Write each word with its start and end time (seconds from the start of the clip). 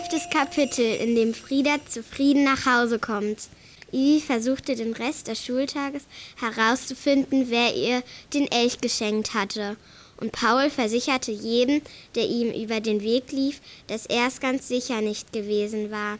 Elftes 0.00 0.30
Kapitel, 0.30 0.94
in 0.94 1.14
dem 1.14 1.34
Frieda 1.34 1.76
zufrieden 1.86 2.42
nach 2.42 2.64
Hause 2.64 2.98
kommt. 2.98 3.48
Ivi 3.92 4.18
versuchte 4.18 4.74
den 4.74 4.94
Rest 4.94 5.28
des 5.28 5.44
Schultages 5.44 6.04
herauszufinden, 6.40 7.50
wer 7.50 7.74
ihr 7.76 8.02
den 8.32 8.50
Elch 8.50 8.80
geschenkt 8.80 9.34
hatte. 9.34 9.76
Und 10.16 10.32
Paul 10.32 10.70
versicherte 10.70 11.32
jedem, 11.32 11.82
der 12.14 12.26
ihm 12.26 12.50
über 12.50 12.80
den 12.80 13.02
Weg 13.02 13.30
lief, 13.30 13.60
dass 13.88 14.06
er 14.06 14.26
es 14.26 14.40
ganz 14.40 14.68
sicher 14.68 15.02
nicht 15.02 15.34
gewesen 15.34 15.90
war. 15.90 16.18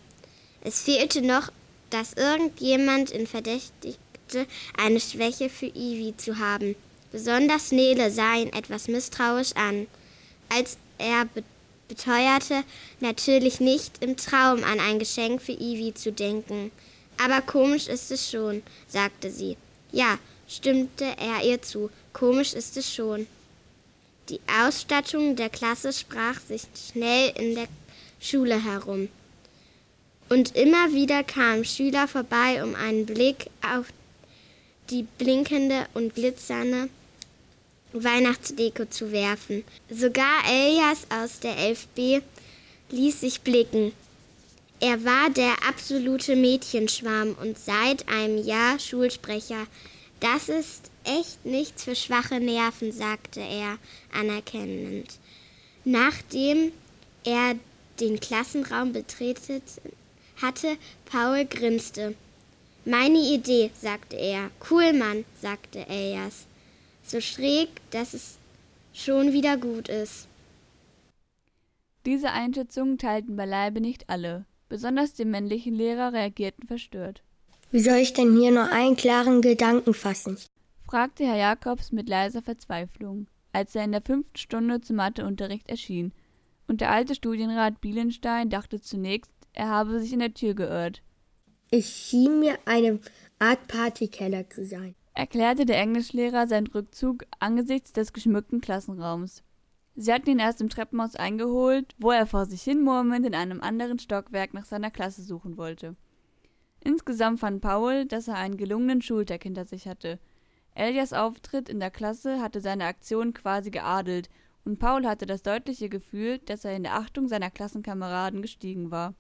Es 0.63 0.83
fehlte 0.83 1.23
noch, 1.23 1.51
dass 1.89 2.13
irgendjemand 2.13 3.15
ihn 3.15 3.27
verdächtigte, 3.27 4.47
eine 4.77 5.01
Schwäche 5.01 5.49
für 5.49 5.69
Ivi 5.69 6.15
zu 6.19 6.39
haben. 6.39 6.77
Besonders 7.13 7.73
Nele 7.73 8.11
sah 8.11 8.35
ihn 8.35 8.53
etwas 8.53 8.89
misstrauisch 8.89 9.53
an. 9.55 9.87
Als 10.51 10.77
er 10.99 11.27
beteuerte, 11.91 12.63
natürlich 13.01 13.61
nicht 13.61 14.03
im 14.03 14.17
Traum 14.17 14.63
an 14.65 14.81
ein 14.81 15.01
Geschenk 15.01 15.43
für 15.43 15.53
Ivy 15.53 15.93
zu 15.93 16.13
denken. 16.13 16.71
Aber 17.23 17.43
komisch 17.43 17.89
ist 17.89 18.11
es 18.11 18.31
schon, 18.31 18.63
sagte 18.89 19.31
sie. 19.31 19.57
Ja, 19.93 20.19
stimmte 20.49 21.05
er 21.05 21.45
ihr 21.45 21.61
zu. 21.61 21.91
Komisch 22.13 22.55
ist 22.55 22.77
es 22.77 22.95
schon. 22.95 23.27
Die 24.29 24.41
Ausstattung 24.63 25.35
der 25.35 25.51
Klasse 25.51 25.93
sprach 25.93 26.41
sich 26.41 26.63
schnell 26.91 27.33
in 27.37 27.57
der 27.57 27.67
Schule 28.21 28.65
herum. 28.65 29.09
Und 30.29 30.55
immer 30.55 30.93
wieder 30.93 31.25
kamen 31.25 31.65
Schüler 31.65 32.07
vorbei, 32.07 32.63
um 32.63 32.77
einen 32.77 33.05
Blick 33.05 33.51
auf 33.63 33.87
die 34.91 35.03
blinkende 35.19 35.87
und 35.95 36.15
glitzernde 36.15 36.89
Weihnachtsdeko 37.93 38.87
zu 38.87 39.13
werfen. 39.13 39.65
Sogar 39.91 40.45
Elias 40.49 41.07
aus 41.11 41.41
der 41.41 41.57
11b 41.57 42.23
ließ 42.91 43.21
sich 43.21 43.41
blicken. 43.41 43.93
Er 44.81 45.05
war 45.05 45.29
der 45.31 45.55
absolute 45.69 46.37
Mädchenschwarm 46.37 47.37
und 47.41 47.59
seit 47.59 48.09
einem 48.09 48.43
Jahr 48.45 48.79
Schulsprecher. 48.79 49.67
Das 50.21 50.49
ist 50.49 50.91
echt 51.05 51.45
nichts 51.45 51.85
für 51.85 51.97
schwache 51.97 52.41
Nerven, 52.41 52.93
sagte 52.93 53.41
er 53.41 53.79
anerkennend. 54.13 55.19
Nachdem 55.85 56.73
er 57.25 57.57
den 58.01 58.21
Klassenraum 58.21 58.93
betreten 58.93 59.63
hatte, 60.41 60.77
Paul 61.07 61.45
grinste. 61.45 62.15
Meine 62.85 63.19
Idee, 63.19 63.71
sagte 63.81 64.17
er. 64.17 64.51
Cool, 64.71 64.93
Mann, 64.95 65.25
sagte 65.43 65.87
Elias 65.89 66.47
so 67.03 67.21
schräg, 67.21 67.69
dass 67.91 68.15
es 68.15 68.39
schon 68.93 69.33
wieder 69.33 69.57
gut 69.57 69.89
ist. 69.89 70.29
Diese 72.07 72.31
Einschätzung 72.31 72.99
teilten 72.99 73.37
beileibe 73.37 73.81
nicht 73.81 74.09
alle. 74.09 74.47
Besonders 74.69 75.15
die 75.15 75.25
männlichen 75.25 75.75
Lehrer 75.75 76.13
reagierten 76.13 76.67
verstört. 76.67 77.23
Wie 77.71 77.81
soll 77.81 77.99
ich 77.99 78.13
denn 78.13 78.37
hier 78.37 78.51
nur 78.51 78.71
einen 78.71 78.97
klaren 78.97 79.43
Gedanken 79.43 79.95
fassen? 79.95 80.39
fragte 80.87 81.25
Herr 81.25 81.37
Jakobs 81.37 81.93
mit 81.93 82.09
leiser 82.09 82.43
Verzweiflung, 82.43 83.27
als 83.53 83.75
er 83.75 83.85
in 83.85 83.93
der 83.93 84.01
fünften 84.01 84.39
Stunde 84.39 84.81
zum 84.81 84.97
Matheunterricht 84.97 85.69
erschien. 85.69 86.13
Und 86.67 86.81
der 86.81 86.91
alte 86.91 87.15
Studienrat 87.15 87.81
Bielenstein 87.81 88.49
dachte 88.49 88.81
zunächst, 88.81 89.33
er 89.53 89.69
habe 89.69 90.01
sich 90.01 90.13
in 90.13 90.21
der 90.21 90.35
Tür 90.35 90.55
geirrt. 90.55 91.03
Ich 91.71 91.87
schien 91.87 92.41
mir 92.41 92.59
eine 92.65 92.99
Art 93.39 93.69
Partykeller 93.69 94.49
zu 94.49 94.65
sein 94.65 94.95
erklärte 95.15 95.67
der 95.67 95.79
Englischlehrer 95.79 96.47
seinen 96.47 96.69
Rückzug 96.69 97.25
angesichts 97.39 97.93
des 97.93 98.13
geschmückten 98.13 98.61
Klassenraums. 98.61 99.43
Sie 99.97 100.13
hatten 100.13 100.31
ihn 100.31 100.39
erst 100.39 100.61
im 100.61 100.69
Treppenhaus 100.69 101.17
eingeholt, 101.17 101.95
wo 101.99 102.11
er 102.11 102.27
vor 102.27 102.47
sich 102.47 102.63
hin 102.63 102.83
murmelnd 102.83 103.27
in 103.27 103.35
einem 103.35 103.61
anderen 103.61 103.99
Stockwerk 103.99 104.55
nach 104.55 104.65
seiner 104.65 104.91
Klasse 104.91 105.23
suchen 105.23 105.57
wollte. 105.57 105.97
Insgesamt 106.83 107.41
fand 107.41 107.61
Paul, 107.61 108.07
dass 108.07 108.29
er 108.29 108.37
einen 108.37 108.57
gelungenen 108.57 109.03
Schultag 109.03 109.43
hinter 109.43 109.67
sich 109.67 109.87
hatte. 109.87 110.19
Elias 110.75 111.13
Auftritt 111.13 111.69
in 111.69 111.81
der 111.81 111.91
Klasse 111.91 112.41
hatte 112.41 112.61
seine 112.61 112.85
Aktion 112.85 113.35
quasi 113.35 113.71
geadelt, 113.71 114.31
und 114.65 114.79
Paul 114.79 115.07
hatte 115.07 115.27
das 115.27 115.43
deutliche 115.43 115.89
Gefühl, 115.89 116.39
dass 116.39 116.65
er 116.65 116.77
in 116.77 116.83
der 116.83 116.95
Achtung 116.95 117.29
seiner 117.29 117.51
Klassenkameraden 117.51 118.43
gestiegen 118.43 118.91
war. 118.91 119.15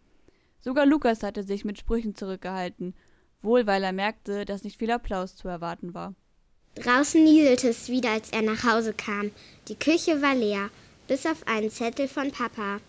Sogar 0.60 0.87
Lukas 0.87 1.22
hatte 1.22 1.43
sich 1.43 1.64
mit 1.64 1.78
Sprüchen 1.78 2.14
zurückgehalten 2.14 2.94
wohl 3.42 3.66
weil 3.66 3.82
er 3.82 3.92
merkte, 3.92 4.44
dass 4.44 4.64
nicht 4.64 4.78
viel 4.78 4.90
Applaus 4.90 5.36
zu 5.36 5.48
erwarten 5.48 5.94
war. 5.94 6.14
Draußen 6.76 7.22
nieselte 7.22 7.68
es 7.68 7.88
wieder, 7.88 8.10
als 8.10 8.30
er 8.30 8.42
nach 8.42 8.64
Hause 8.64 8.92
kam. 8.92 9.30
Die 9.68 9.74
Küche 9.74 10.22
war 10.22 10.34
leer, 10.34 10.70
bis 11.08 11.26
auf 11.26 11.46
einen 11.46 11.70
Zettel 11.70 12.08
von 12.08 12.30
Papa. 12.30 12.80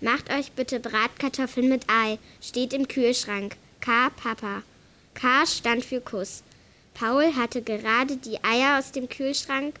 Macht 0.00 0.32
euch 0.32 0.52
bitte 0.52 0.80
Bratkartoffeln 0.80 1.68
mit 1.68 1.84
Ei, 1.88 2.18
steht 2.40 2.72
im 2.72 2.88
Kühlschrank. 2.88 3.56
K. 3.80 4.10
Papa. 4.10 4.62
K 5.14 5.46
stand 5.46 5.84
für 5.84 6.00
Kuss. 6.00 6.42
Paul 6.94 7.34
hatte 7.36 7.62
gerade 7.62 8.16
die 8.16 8.42
Eier 8.42 8.78
aus 8.78 8.92
dem 8.92 9.08
Kühlschrank 9.08 9.74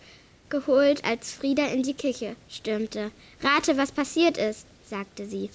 geholt, 0.50 1.04
als 1.04 1.32
Frieda 1.32 1.66
in 1.66 1.82
die 1.82 1.94
Küche 1.94 2.36
stürmte. 2.48 3.10
Rate, 3.40 3.76
was 3.76 3.92
passiert 3.92 4.38
ist, 4.38 4.66
sagte 4.88 5.26
sie. 5.26 5.50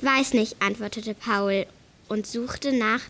Weiß 0.00 0.34
nicht, 0.34 0.60
antwortete 0.60 1.14
Paul 1.14 1.66
und 2.08 2.26
suchte 2.26 2.72
nach 2.72 3.02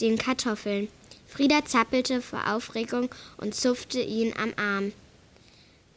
den 0.00 0.18
Kartoffeln. 0.18 0.88
Frieda 1.26 1.64
zappelte 1.64 2.22
vor 2.22 2.46
Aufregung 2.48 3.10
und 3.38 3.54
zupfte 3.54 4.00
ihn 4.00 4.32
am 4.36 4.52
Arm. 4.56 4.92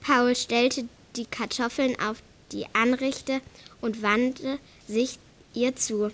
Paul 0.02 0.35
stellte 0.35 0.88
die 1.16 1.25
Kartoffeln 1.25 2.00
auf 2.00 2.18
die 2.52 2.66
Anrichte 2.74 3.41
und 3.81 4.02
wandte 4.02 4.59
sich 4.88 5.19
ihr 5.53 5.75
zu. 5.75 6.12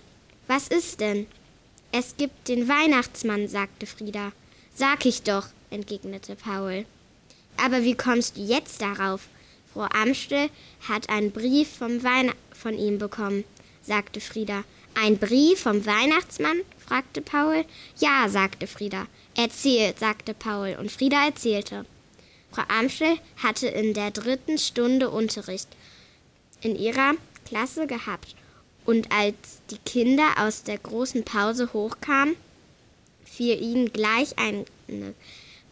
Was 0.48 0.68
ist 0.68 1.00
denn? 1.00 1.28
Es 1.92 2.18
gibt 2.18 2.48
den 2.48 2.68
Weihnachtsmann, 2.68 3.48
sagte 3.48 3.86
Frieda. 3.86 4.32
Sag 4.76 5.06
ich 5.06 5.22
doch, 5.22 5.48
entgegnete 5.70 6.36
Paul. 6.36 6.86
Aber 7.58 7.84
wie 7.84 7.96
kommst 7.96 8.38
du 8.38 8.42
jetzt 8.42 8.82
darauf? 8.82 9.28
Frau 9.74 9.84
Amstel 9.84 10.50
hat 10.88 11.10
einen 11.10 11.32
Brief 11.32 11.70
vom 11.78 12.04
Weihn 12.04 12.32
von 12.52 12.78
ihm 12.78 12.98
bekommen, 12.98 13.44
sagte 13.84 14.22
Frieda. 14.22 14.64
Ein 14.96 15.18
Brief 15.18 15.62
vom 15.62 15.86
Weihnachtsmann? 15.86 16.62
Fragte 16.86 17.22
Paul. 17.22 17.66
Ja, 17.98 18.30
sagte 18.30 18.68
Frieda. 18.68 19.08
Erzähl, 19.36 19.94
sagte 19.98 20.34
Paul, 20.34 20.78
und 20.80 20.92
Frieda 20.92 21.26
erzählte. 21.26 21.86
Frau 22.52 22.64
Amschel 22.68 23.18
hatte 23.42 23.68
in 23.68 23.94
der 23.94 24.12
dritten 24.12 24.58
Stunde 24.58 25.10
Unterricht 25.10 25.70
in 26.62 26.76
ihrer 26.76 27.14
Klasse 27.46 27.88
gehabt, 27.88 28.36
und 28.86 29.12
als 29.12 29.36
die 29.70 29.78
Kinder 29.80 30.28
aus 30.38 30.64
der 30.64 30.78
großen 30.78 31.24
Pause 31.24 31.72
hochkamen, 31.74 32.36
fiel 33.26 33.62
ihnen 33.62 33.92
gleich 33.92 34.38
eine 34.38 34.66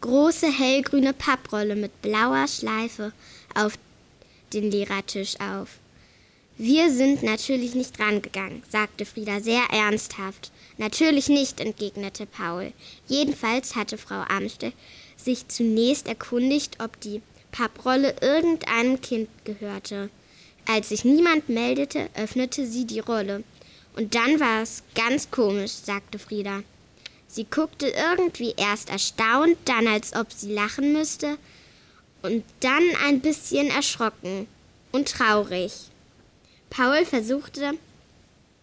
große 0.00 0.50
hellgrüne 0.50 1.12
Papprolle 1.12 1.76
mit 1.76 2.02
blauer 2.02 2.48
Schleife 2.48 3.12
auf 3.54 3.74
den 4.52 4.70
Lehrertisch 4.70 5.38
auf. 5.40 5.78
Wir 6.64 6.92
sind 6.92 7.24
natürlich 7.24 7.74
nicht 7.74 7.98
rangegangen, 7.98 8.62
sagte 8.70 9.04
Frieda 9.04 9.40
sehr 9.40 9.64
ernsthaft. 9.72 10.52
Natürlich 10.78 11.28
nicht, 11.28 11.58
entgegnete 11.58 12.24
Paul. 12.24 12.72
Jedenfalls 13.08 13.74
hatte 13.74 13.98
Frau 13.98 14.20
Amstel 14.28 14.72
sich 15.16 15.48
zunächst 15.48 16.06
erkundigt, 16.06 16.76
ob 16.78 17.00
die 17.00 17.20
Papprolle 17.50 18.14
irgendeinem 18.20 19.00
Kind 19.00 19.28
gehörte. 19.42 20.08
Als 20.68 20.90
sich 20.90 21.04
niemand 21.04 21.48
meldete, 21.48 22.08
öffnete 22.14 22.64
sie 22.64 22.86
die 22.86 23.00
Rolle. 23.00 23.42
Und 23.96 24.14
dann 24.14 24.38
war 24.38 24.62
es 24.62 24.84
ganz 24.94 25.32
komisch, 25.32 25.72
sagte 25.72 26.20
Frieda. 26.20 26.62
Sie 27.26 27.42
guckte 27.42 27.88
irgendwie 27.88 28.54
erst 28.56 28.88
erstaunt, 28.88 29.56
dann 29.64 29.88
als 29.88 30.14
ob 30.14 30.32
sie 30.32 30.52
lachen 30.52 30.92
müsste 30.92 31.38
und 32.22 32.44
dann 32.60 32.84
ein 33.04 33.18
bisschen 33.18 33.66
erschrocken 33.66 34.46
und 34.92 35.08
traurig. 35.08 35.72
Paul 36.72 37.04
versuchte, 37.04 37.78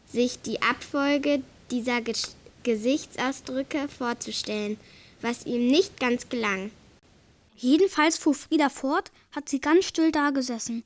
sich 0.07 0.41
die 0.41 0.63
Abfolge 0.63 1.43
dieser 1.69 2.01
Ge 2.01 2.15
Gesichtsausdrücke 2.63 3.87
vorzustellen, 3.87 4.77
was 5.21 5.45
ihm 5.45 5.67
nicht 5.67 5.99
ganz 5.99 6.27
gelang. 6.27 6.71
Jedenfalls 7.55 8.17
fuhr 8.17 8.33
Frieda 8.33 8.69
fort, 8.69 9.11
hat 9.31 9.47
sie 9.47 9.61
ganz 9.61 9.85
still 9.85 10.11
dagesessen 10.11 10.83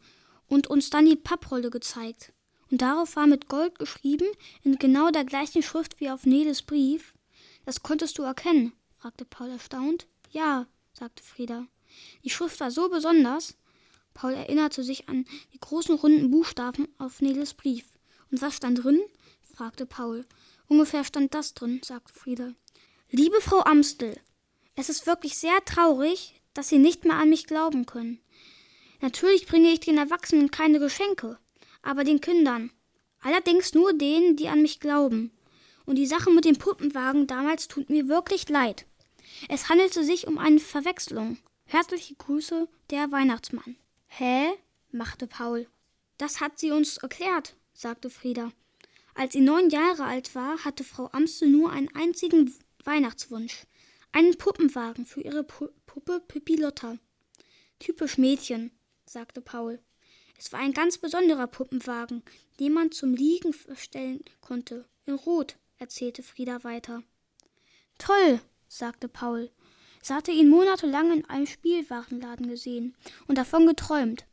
und 0.49 0.67
uns 0.67 0.89
dann 0.89 1.05
die 1.05 1.15
Papprolle 1.15 1.69
gezeigt. 1.69 2.33
Und 2.69 2.81
darauf 2.81 3.15
war 3.15 3.25
mit 3.25 3.47
Gold 3.47 3.79
geschrieben, 3.79 4.27
in 4.63 4.77
genau 4.77 5.09
der 5.09 5.23
gleichen 5.23 5.63
Schrift 5.63 6.01
wie 6.01 6.09
auf 6.09 6.25
Neles 6.25 6.61
Brief. 6.61 7.13
Das 7.65 7.81
konntest 7.83 8.17
du 8.17 8.23
erkennen? 8.23 8.73
fragte 8.99 9.23
Paul 9.23 9.49
erstaunt. 9.49 10.07
Ja, 10.31 10.67
sagte 10.91 11.23
Frieda. 11.23 11.67
Die 12.25 12.29
Schrift 12.29 12.59
war 12.59 12.69
so 12.69 12.89
besonders, 12.89 13.55
Paul 14.13 14.33
erinnerte 14.33 14.83
sich 14.83 15.09
an 15.09 15.25
die 15.53 15.59
großen 15.59 15.95
runden 15.95 16.31
Buchstaben 16.31 16.87
auf 16.97 17.21
Neles 17.21 17.53
Brief. 17.53 17.85
Und 18.31 18.41
was 18.41 18.55
stand 18.55 18.83
drin? 18.83 19.01
fragte 19.41 19.85
Paul. 19.85 20.25
Ungefähr 20.67 21.03
stand 21.03 21.33
das 21.33 21.53
drin, 21.53 21.81
sagte 21.83 22.13
Frieda. 22.13 22.53
Liebe 23.09 23.41
Frau 23.41 23.59
Amstel, 23.59 24.19
es 24.75 24.89
ist 24.89 25.05
wirklich 25.05 25.37
sehr 25.37 25.63
traurig, 25.65 26.41
dass 26.53 26.69
Sie 26.69 26.79
nicht 26.79 27.05
mehr 27.05 27.17
an 27.17 27.29
mich 27.29 27.45
glauben 27.45 27.85
können. 27.85 28.19
Natürlich 29.01 29.45
bringe 29.45 29.71
ich 29.71 29.81
den 29.81 29.97
Erwachsenen 29.97 30.49
keine 30.49 30.79
Geschenke, 30.79 31.37
aber 31.81 32.03
den 32.03 32.21
Kindern. 32.21 32.71
Allerdings 33.21 33.73
nur 33.73 33.93
denen, 33.93 34.35
die 34.35 34.47
an 34.47 34.61
mich 34.61 34.79
glauben. 34.79 35.31
Und 35.85 35.97
die 35.97 36.07
Sache 36.07 36.31
mit 36.31 36.45
dem 36.45 36.57
Puppenwagen 36.57 37.27
damals 37.27 37.67
tut 37.67 37.89
mir 37.89 38.07
wirklich 38.07 38.49
leid. 38.49 38.85
Es 39.49 39.69
handelte 39.69 40.03
sich 40.03 40.27
um 40.27 40.37
eine 40.37 40.59
Verwechslung. 40.59 41.37
Herzliche 41.65 42.15
Grüße, 42.15 42.67
der 42.89 43.11
Weihnachtsmann. 43.11 43.75
Hä? 44.15 44.53
machte 44.91 45.25
Paul. 45.25 45.65
Das 46.19 46.39
hat 46.39 46.59
sie 46.59 46.69
uns 46.69 46.97
erklärt, 46.97 47.55
sagte 47.73 48.11
Frieda. 48.11 48.51
Als 49.15 49.33
sie 49.33 49.41
neun 49.41 49.71
Jahre 49.71 50.03
alt 50.05 50.35
war, 50.35 50.63
hatte 50.63 50.83
Frau 50.83 51.09
Amstel 51.13 51.49
nur 51.49 51.71
einen 51.71 51.93
einzigen 51.95 52.53
Weihnachtswunsch. 52.83 53.65
Einen 54.11 54.37
Puppenwagen 54.37 55.07
für 55.07 55.21
ihre 55.21 55.43
Pu 55.43 55.69
Puppe 55.87 56.19
Pippi 56.27 56.57
Lotta. 56.57 56.99
Typisch 57.79 58.19
Mädchen, 58.19 58.69
sagte 59.07 59.41
Paul. 59.41 59.79
Es 60.37 60.53
war 60.53 60.59
ein 60.59 60.73
ganz 60.73 60.99
besonderer 60.99 61.47
Puppenwagen, 61.47 62.21
den 62.59 62.73
man 62.73 62.91
zum 62.91 63.15
Liegen 63.15 63.51
verstellen 63.51 64.23
konnte. 64.41 64.85
In 65.07 65.15
Rot, 65.15 65.57
erzählte 65.79 66.21
Frieda 66.21 66.63
weiter. 66.63 67.01
Toll, 67.97 68.41
sagte 68.67 69.07
Paul. 69.07 69.49
Sie 70.03 70.13
hatte 70.13 70.33
ihn 70.33 70.49
monatelang 70.49 71.13
in 71.13 71.25
einem 71.29 71.47
Spielwarenladen 71.47 72.49
gesehen 72.49 72.93
und 73.27 73.37
davon 73.37 73.65
geträumt. 73.65 74.25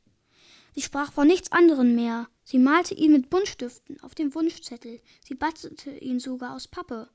Sie 0.74 0.82
sprach 0.82 1.12
von 1.12 1.28
nichts 1.28 1.52
anderem 1.52 1.94
mehr. 1.94 2.28
Sie 2.42 2.58
malte 2.58 2.92
ihn 2.94 3.12
mit 3.12 3.30
Buntstiften 3.30 4.00
auf 4.00 4.16
dem 4.16 4.34
Wunschzettel. 4.34 5.00
Sie 5.22 5.34
bastelte 5.34 5.92
ihn 5.92 6.18
sogar 6.18 6.56
aus 6.56 6.66
Pappe. 6.66 7.08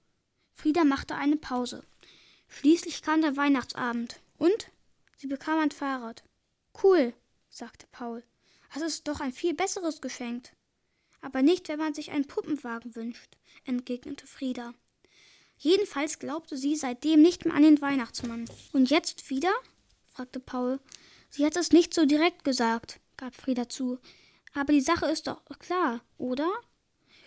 Frieda 0.54 0.86
machte 0.86 1.16
eine 1.16 1.36
Pause. 1.36 1.84
Schließlich 2.48 3.02
kam 3.02 3.22
der 3.22 3.36
Weihnachtsabend. 3.36 4.22
Und? 4.38 4.72
Sie 5.18 5.28
bekam 5.28 5.60
ein 5.60 5.72
Fahrrad. 5.72 6.24
Cool, 6.82 7.14
sagte 7.50 7.88
Paul. 7.92 8.24
Das 8.74 8.84
ist 8.84 9.06
doch 9.10 9.20
ein 9.20 9.34
viel 9.34 9.54
besseres 9.54 10.00
Geschenk. 10.00 10.54
Aber 11.20 11.42
nicht, 11.42 11.68
wenn 11.68 11.80
man 11.80 11.94
sich 11.94 12.12
einen 12.12 12.28
Puppenwagen 12.28 12.96
wünscht, 12.96 13.36
entgegnete 13.66 14.28
Frieda. 14.28 14.74
Jedenfalls 15.58 16.20
glaubte 16.20 16.58
sie 16.58 16.76
seitdem 16.76 17.22
nicht 17.22 17.46
mehr 17.46 17.54
an 17.54 17.64
den 17.64 17.82
Weihnachtsmann. 17.82 18.46
Und 18.74 18.90
jetzt 18.90 19.30
wieder? 19.30 19.54
fragte 20.08 20.40
Paul. 20.40 20.80
Sie 21.30 21.46
hat 21.46 21.56
es 21.56 21.72
nicht 21.72 21.94
so 21.94 22.06
direkt 22.06 22.44
gesagt, 22.44 23.00
gab 23.18 23.36
Frieda 23.36 23.68
zu. 23.68 24.00
Aber 24.54 24.72
die 24.72 24.82
Sache 24.82 25.06
ist 25.08 25.28
doch 25.28 25.44
klar, 25.60 26.02
oder? 26.18 26.50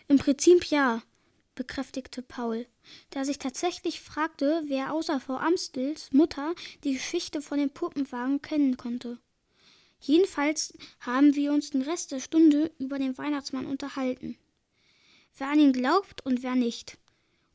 Im 0.09 0.19
Prinzip 0.19 0.65
ja, 0.71 1.03
bekräftigte 1.55 2.23
Paul, 2.23 2.67
der 3.13 3.25
sich 3.25 3.39
tatsächlich 3.39 4.01
fragte, 4.01 4.63
wer 4.67 4.95
außer 4.95 5.21
Frau 5.21 5.37
Amstels 5.37 6.11
Mutter 6.13 6.55
die 6.85 6.95
Geschichte 6.95 7.43
von 7.43 7.59
dem 7.59 7.71
Puppenwagen 7.71 8.41
kennen 8.41 8.77
konnte. 8.77 9.19
Jedenfalls 10.01 10.73
haben 11.01 11.35
wir 11.35 11.53
uns 11.53 11.71
den 11.71 11.83
Rest 11.83 12.13
der 12.13 12.21
Stunde 12.21 12.71
über 12.79 12.99
den 12.99 13.19
Weihnachtsmann 13.19 13.67
unterhalten. 13.67 14.39
Wer 15.37 15.49
an 15.49 15.59
ihn 15.59 15.73
glaubt 15.73 16.25
und 16.25 16.43
wer 16.43 16.55
nicht. 16.55 16.97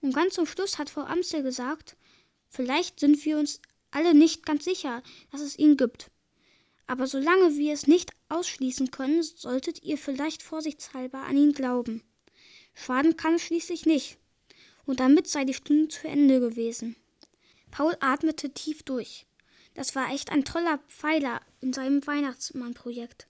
Und 0.04 0.14
ganz 0.14 0.34
zum 0.34 0.46
Schluss 0.46 0.78
hat 0.78 0.90
Frau 0.90 1.04
Amstel 1.04 1.44
gesagt, 1.44 1.96
vielleicht 2.50 3.00
sind 3.00 3.24
wir 3.24 3.38
uns 3.38 3.62
alle 3.90 4.14
nicht 4.14 4.46
ganz 4.46 4.66
sicher, 4.66 5.02
dass 5.32 5.40
es 5.40 5.58
ihn 5.58 5.78
gibt. 5.78 6.12
Aber 6.88 7.08
solange 7.08 7.56
wir 7.56 7.72
es 7.72 7.88
nicht 7.88 8.12
ausschließen 8.28 8.92
können, 8.92 9.24
solltet 9.24 9.82
ihr 9.82 9.98
vielleicht 9.98 10.44
vorsichtshalber 10.44 11.20
an 11.20 11.38
ihn 11.38 11.54
glauben. 11.54 12.04
Schaden 12.74 13.16
kann 13.16 13.36
es 13.36 13.44
schließlich 13.44 13.86
nicht. 13.86 14.18
Und 14.86 15.00
damit 15.00 15.30
sei 15.30 15.46
die 15.46 15.54
Stunde 15.54 15.88
zu 15.88 16.06
Ende 16.06 16.42
gewesen. 16.42 16.98
Paul 17.72 17.96
atmete 18.02 18.50
tief 18.50 18.84
durch. 18.84 19.26
Das 19.74 19.96
war 19.96 20.12
echt 20.14 20.32
ein 20.32 20.44
toller 20.44 20.80
Pfeiler 20.90 21.40
in 21.62 21.72
seinem 21.72 22.06
Weihnachtsmann-Projekt. 22.06 23.28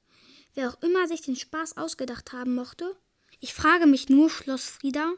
Wer 0.55 0.69
auch 0.69 0.81
immer 0.81 1.07
sich 1.07 1.21
den 1.21 1.35
Spaß 1.35 1.77
ausgedacht 1.77 2.33
haben 2.33 2.55
mochte. 2.55 2.95
Ich 3.39 3.53
frage 3.53 3.85
mich 3.85 4.09
nur, 4.09 4.31
schloss 4.31 4.65
Frieda, 4.65 5.13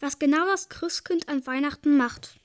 was 0.00 0.18
genau 0.18 0.46
das 0.46 0.68
Christkind 0.68 1.28
an 1.28 1.46
Weihnachten 1.46 1.96
macht. 1.96 2.40